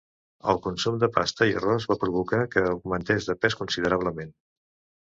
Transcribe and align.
El 0.53 0.61
consum 0.67 0.97
de 1.03 1.09
pasta 1.17 1.47
i 1.51 1.53
arròs 1.59 1.87
va 1.93 1.99
provocar 2.07 2.41
que 2.57 2.67
augmentés 2.73 3.31
de 3.31 3.39
pes 3.45 3.61
considerablement. 3.63 4.37